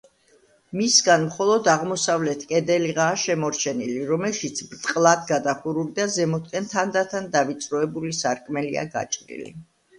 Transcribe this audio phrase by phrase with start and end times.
[0.77, 9.51] მისგან მხოლოდ აღმოსავლეთ კედელიღაა შემორჩენილი, რომელშიც ბრტყლად გადახურული და ზემოთკენ თანდათან დავიწროებული სარკმელია გაჭრილი.